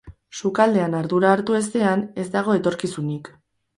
[0.39, 3.35] Sukaldean ardura hartu ezean, ez dago etorkizunik.